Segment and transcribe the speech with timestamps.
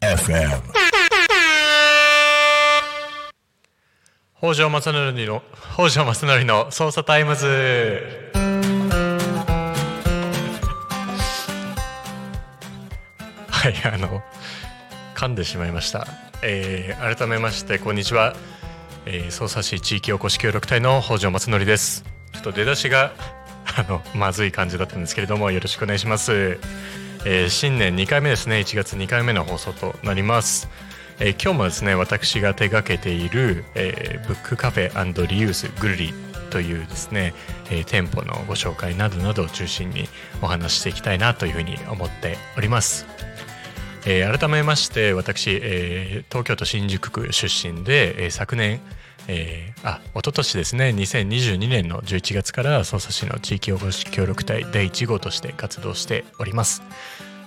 [0.00, 0.60] FM.
[4.40, 5.42] 北條正則の
[5.74, 7.46] 北條正則の匝瑳タイムズ
[13.48, 14.22] はいあの
[15.14, 16.06] 噛んでしまいました、
[16.42, 18.34] えー改めましてこんにちは、
[19.06, 22.04] えー、匝瑳市地域おこし協力隊の北條正則です。
[22.32, 23.12] ちょっと出だしが
[23.76, 26.58] あのまずい感じだったんですけれどもよろしくお願いします、
[27.24, 28.60] えー新年2回目ですね。
[28.60, 30.68] 1月2回目の放送となります。
[31.18, 36.14] えー今日もですね私が手掛けている、えーブックカフェリユースグルリ
[36.50, 37.34] というですね、
[37.70, 40.08] えー店舗のご紹介などなどを中心に
[40.42, 43.06] お話していきたいなというふうに思っております。
[44.06, 48.80] えー改めまして私、えー東京都新宿区出身で、えー昨年、
[49.28, 56.82] えーあ一昨年ですね2022年の11月から匝瑳市の地域おこし協力隊第1号として活動しております。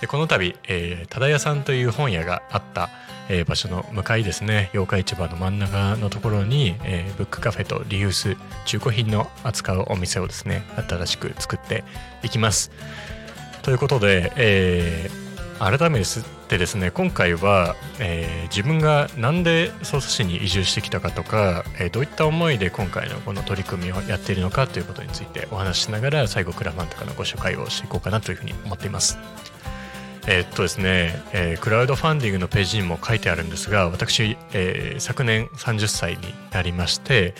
[0.00, 2.90] でこの度、えー、忠屋さんという本屋があった、
[3.28, 11.82] えー場所の向かいですね八日市場の真ん中のところに、えーブックカフェとリユース中古品の扱うお店をですね新しく作って
[12.22, 12.70] いきます。
[13.62, 15.26] ということで、えー
[15.58, 16.04] 改めて
[16.58, 29.18] ですね今回は、えー自分がなんで匝瑳市に移住してきたかとか、えーどういった思いで今回のこの取り組みをやっているのかということについてお話ししながら最後クラファンとかのご紹介をしていこうかなというふうに思っています。
[30.28, 37.34] えーっとですね、えークラウドファンディングのページにも書いてあるんですが私、えー昨年30歳になりまして、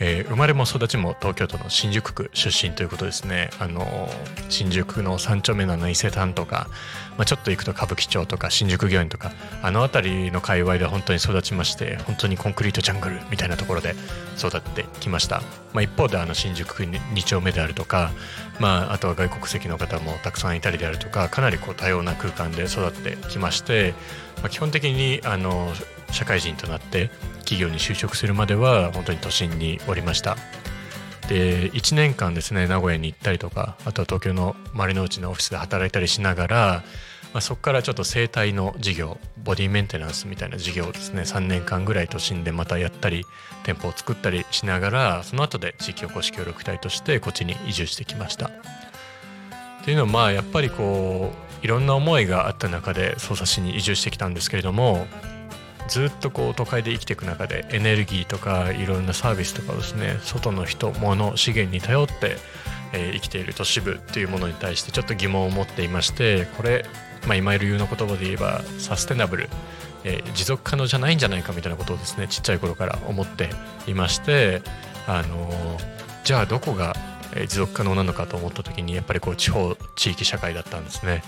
[0.00, 3.50] えー生まれも育ちも東京都の新宿区出身ということですね。
[3.58, 4.08] あの
[4.48, 6.68] 新宿の三丁目のあの伊勢丹とか、
[7.18, 13.94] まあ、ちょっと行くと歌舞伎町とか新宿御苑とかあの辺りの界隈で本当に育ちまして本当にコンクリートジャングルみたいなところで
[14.38, 15.42] 育ってきました、
[15.74, 18.10] まあ、一方であの新宿区2丁目であるとか、
[18.58, 23.94] まあ、あとは外国籍の方もたくさんいたりであるとかかなりこう多様な空間で育ってきまして、
[24.38, 25.68] まあ、基本的にあの
[26.10, 27.10] 社会人となって
[27.50, 30.36] 企業に就職するまでは本当に都心におりました
[31.28, 36.84] で1年間ですね名古屋に行ったりとかあとは東京の丸の内のオフィスで働いたりしながら、
[37.34, 43.24] まあ、そこからちょっと生態の事業ボディメンテナンスみたいな事業をですね3年間ぐらい都心でまたやったり
[43.64, 48.46] 店舗を作ったりしながらその後で地域おこし協力隊としてこっちに移住してきました。
[48.46, 51.32] っていうのはまあやっぱりこ
[51.62, 55.06] ういろんな思いがあった中で匝瑳市に移住してきたんですけれども
[55.90, 62.36] ずっとこう都会で生きていく中でエネルギーとかいろんなサービスとかをですね外の人物資源に頼って、
[62.92, 66.84] えー生きている都市部っていうものに対してちょっと疑問を持っていましてこれ、
[67.26, 69.48] まあ、今いる言うの言葉で言えばサステナブル、
[70.04, 73.50] えー持続可能じゃないんじゃないかみたいなことをですねちっちゃい頃から思って
[73.88, 74.62] いまして
[75.06, 76.94] あのーじゃあどこが
[77.48, 81.22] 持続可能なのかと思った時にやっぱりこう地方地域社会だったんですね。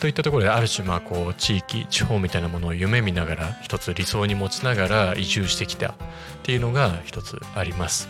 [0.00, 5.94] といったところである種まあこう地域地方みたいなものを夢見ながら一つ理想に持ちながら移住してきたっ
[6.42, 8.08] ていうのが一つあります。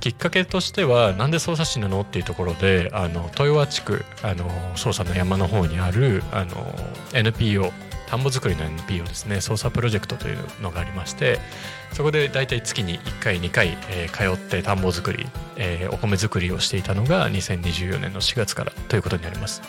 [0.00, 6.74] きっかけとしてはなんで捜査市なのっていうところであの豊和地区あの捜査の山の方にあるあの
[7.12, 7.72] NPO
[8.08, 11.40] 田んぼ作りの NPO ですね捜査プロジェクトというのがありまして
[11.92, 19.62] そこで大体月に1回2回、えー通って田んぼ作り、えーお米作りをしていたのが2024年の4月からということになります。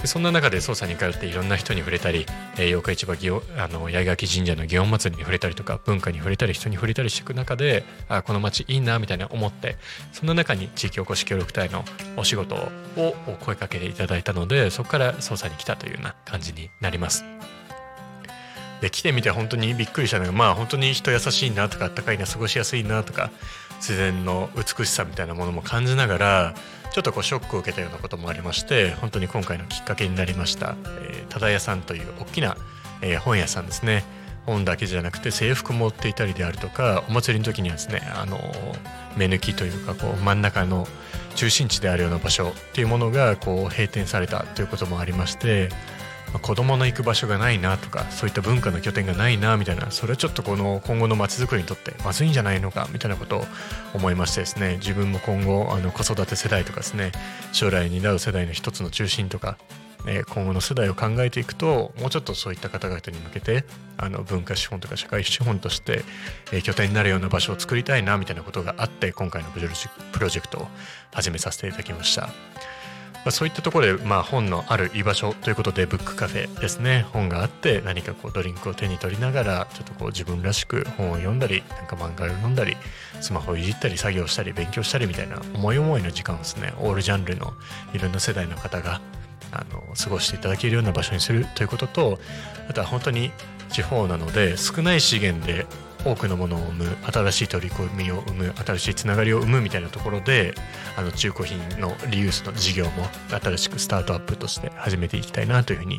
[0.00, 2.26] でそんな中で捜査に通っていろんな人に触れたり、
[2.58, 9.76] えー、八日市場祇あの八重垣神社の祇園祭りに触れたりとか文化に触れたり人に触れたりしていく中であこの街いいなみたいな思って
[10.12, 11.84] そんな中に地域おこし協力隊の
[12.16, 12.54] お仕事
[12.96, 17.24] を声かけていただいたのでそこから捜査に来たというような感じになります。
[18.80, 23.30] で来てみて本当にびっくりしたのがまあ本当に人優しいなとかあったかいな過ごしやすいなとか
[23.76, 26.54] 自然の美しさみたいなものも感じながら
[26.92, 32.56] ちょっとこうショックを受けたようなこともありまして本当に今回のきっかけになりました、えー、忠屋さんという大きな、
[33.02, 34.04] えー本屋さんですね。
[34.46, 38.38] 本だけじゃなくて制服も売っていたりであるとかお祭りの時にはですねあの
[39.16, 40.86] 目抜きというかこう真ん中の
[41.34, 45.68] 中心地であるような場所っていうものがこう閉店されたということもありまして
[46.28, 53.44] まあ子供の行く場所がないなとかそういった文化の拠点がないなみたいなそれはちょっとこの今後の街づくりにとってまずいんじゃないのかみたいなことを
[53.94, 57.12] 思いましてですね自分も今後あの子育て世代とかですね
[57.52, 59.58] 将来担う世代の一つの中心とか
[60.28, 63.64] 今後の世代を考えていくともうちょっとそういった方々に向けて
[63.96, 66.04] あの文化資本とか社会資本として、
[66.62, 69.66] 拠点になるような場所を作りたいなみたいなことがあって今回のプロ
[70.28, 70.68] ジェクトを
[71.12, 72.28] 始めさせていただきました。
[73.26, 77.06] まあ、そういったところで、まあ、本のある居場所ということでブックカフェですね。
[77.12, 82.76] 本があって何かこうドリンクを手に取りながらちょっとこう自分らしく本を読んだりなんか漫画を読んだり
[83.20, 87.52] スマホをいじったり作業したり勉強したりみたいな思い思いの時間をですねオールジャンルの
[87.92, 89.00] いろんな世代の方が
[89.50, 92.20] あの過ごしていただけるような場所にするということと
[92.70, 93.32] あとは本当に
[93.70, 95.66] 地方なので少ない資源で
[96.10, 100.54] 多くのものを生む新しい取り組みを生む新しいつながりを生むみたいなところで
[100.96, 102.90] あの中古品のリユースの事業も
[103.28, 105.98] 新しくスタートアップとして始めていきたいなというふうに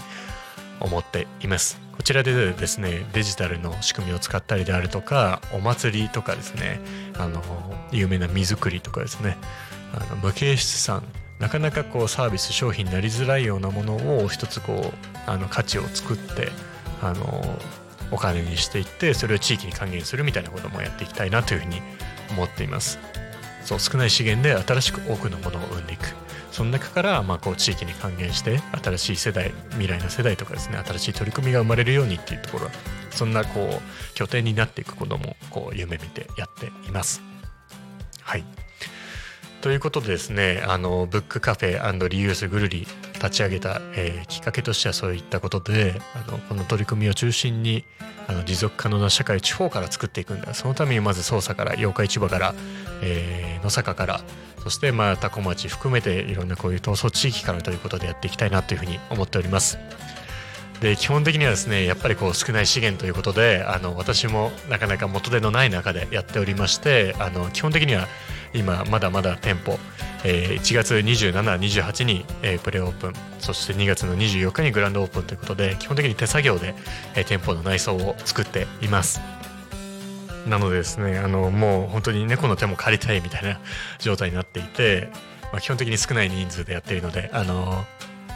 [0.80, 1.80] 思っています。
[1.96, 6.80] こちらでですねデジタルの仕組みを使ったりであるとかお祭りとかですね
[7.18, 7.42] あの
[7.92, 9.36] 有名な荷造りとかですね
[9.94, 11.04] あの無形資産
[11.40, 16.52] なかなかこうサービス商品になりづらいようなものを一つこうあの価値を作って
[17.02, 17.60] あの
[18.12, 21.82] お金にしていってそれを地域に還元するみたいなこともやっていきたいなというふうに
[22.32, 23.00] 思っています。
[23.64, 26.16] そう少ない資源で新しく多くのものを生んでいく。
[26.52, 32.70] その中からまあこう地域に還元して新しい世代未来の世代とかですね新しい取り組みが生まれるようにっていうところ
[33.12, 37.22] そんなこう拠点になっていくこともこう夢見てやっています。
[38.24, 38.44] はい。
[39.62, 47.84] ということでですねあのブックカフェリユースぐるり立ち上げた、えー、きっかけとしてはそういったことであのこの取り組みを中心に
[48.28, 52.54] あの持続可能な社会を地方から作っていくんだそのためにまず捜査から八日市場から、
[53.02, 54.22] えー、野坂から
[54.64, 59.78] そしてまあ多古町含めていろんなこういう闘争地域からということでやっていきたいなというふうに思っております。
[60.82, 68.08] で基本的にはですねやっぱりこう少ない資源ということであの私もなかなか元手のない中でやっておりましてあの基本的には
[68.54, 69.78] 今まだまだ店舗、
[70.24, 76.76] えー、1月27、28に、えー、プレオープンそして2月の24日にグランドオープンということで基本的に手作業で、
[77.16, 79.22] えー、店舗の内装を作っています。
[80.48, 83.60] なのでですねあのもう本当に猫の手も借りたいみたいな
[84.00, 85.10] 状態になっていて、
[85.52, 87.86] まあ、基本的に少ない人数でやっているのであの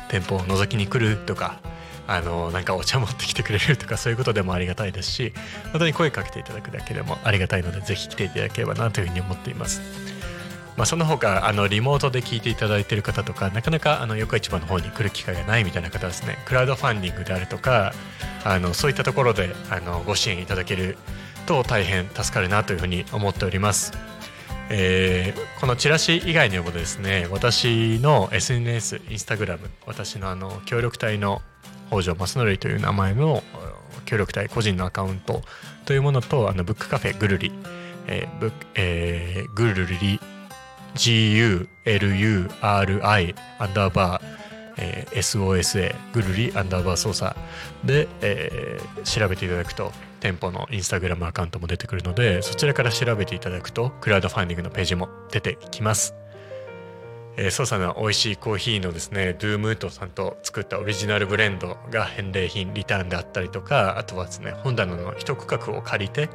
[0.09, 1.59] 店舗を覗きに来るとか
[2.13, 5.33] あのなんかお茶持ってきてくれるとかそういうことでもありがたいですし
[5.71, 9.81] 本当に声かけていただくだけでもありがたいのでぜひ来ていただければなというふうに思っています。
[10.77, 17.93] まあ、その他あのリモートで聞いていただいている方とかなかなかあの四日市場の方に来る機会がないみたいな方ですねクラウドファンディングであるとか
[18.45, 20.97] あのそういったところであのご支援いただける
[21.45, 23.93] と大変助かるなというふうに思っております。
[24.73, 31.41] えー、このチラシ以外にもですね私の SNS インスタグラム私のあの協力隊の
[31.91, 33.43] 北条正則という名前の
[34.05, 35.41] 協力隊個人のアカウント
[35.85, 37.51] というものとあのブックカフェぐるり、
[38.07, 40.19] えーブえー、ぐるり。
[40.95, 41.75] GULURI
[43.59, 44.21] アンダーバー、
[44.77, 47.35] えー、SOSA ぐるりアンダーバー操作。
[47.83, 56.20] で、えー、調べていただくと店舗のインスタグラムアカウントも出てくるのでそちらから調べていただくとクラウドファンディングのページも出てきます。
[57.41, 66.29] えー、操作の美味しいコーヒーのですねドゥームートさんと作ったオリジナルブレンドが返礼品リターンであったりとかあとはですね本棚の一区画を借りて、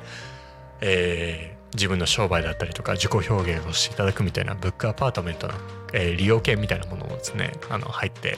[0.81, 5.55] えー、自分の商売だったりとか自己表現をしていただくみたいなブックアパートメントの、
[5.93, 8.37] えー、利用券みたいなものもですねあの入って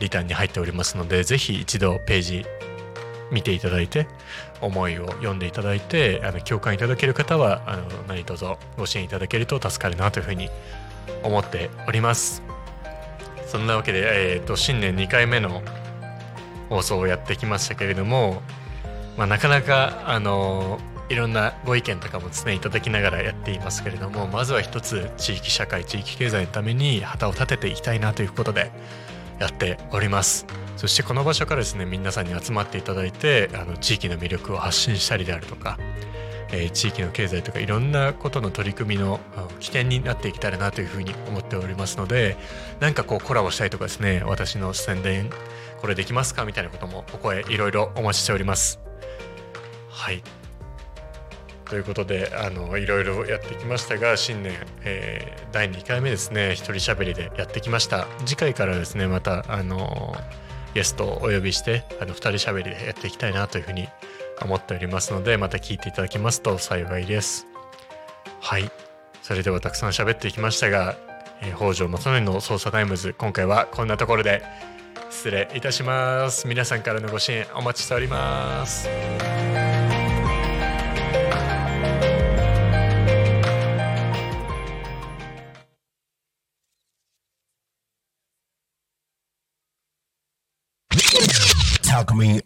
[0.00, 2.46] リターンに入っておりますのでぜひ一度ページ
[3.30, 4.06] 見ていただいて
[4.62, 8.46] 思いを読んでいただいてあの共感いただける方はあの何卒
[8.78, 10.48] ご支援いただけると助かるなというふうに
[11.22, 12.42] 思っております。
[13.46, 15.62] そんなわけで、えーと、と新年2回目の
[16.68, 18.42] 放送をやってきましたけれども、
[19.16, 28.72] まあ、なかなかあのーいろんなご意見とかもですねいただきながらやっていますけれどもまずは一つ地域社会地域経済のために旗を立てていきたいなということで
[29.38, 30.46] やっております。
[30.76, 35.78] そしてこの場所からですね皆さんに集まっていただいてあの地域の魅力を発信したりであるとか、
[36.50, 39.20] えー、地域の経済とかいろんなことの取り組みの
[39.60, 42.36] 起点になっていけたらなというふうに思っておりますので
[42.80, 45.30] なんかこうコラボしたいとかですね私の宣伝
[45.80, 48.80] これできますかみたいなこともお声いろいろお待ちしております。
[49.90, 50.22] はい。
[51.64, 58.06] ということであのいろいろやってきましたが新年、えー、第2回目ですね一人しゃべりでやってきました。
[58.24, 60.16] 次回からですねまたあの
[60.74, 63.88] ゲストをお呼びしてあの2人しゃべりでやっていきたいなというふうに
[64.42, 67.46] 思っておりますのでまた聞いていただきますと幸いです。
[68.40, 68.70] はい。
[69.22, 70.96] それではたくさん喋ってきましたが、
[71.42, 74.42] えー、北條正則の匝瑳タイムズ今回はこんなところで
[75.10, 76.46] 失礼いたします。
[76.46, 78.88] 皆さんからのご支援お待ちしております。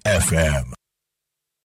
[0.04, 0.74] FM.